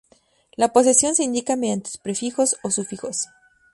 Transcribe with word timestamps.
La 0.57 0.69
posesión 0.73 1.13
se 1.13 1.21
indica 1.23 1.55
mediante 1.55 1.91
prefijos 2.01 2.55
o 2.63 2.71
sufijos. 2.71 3.27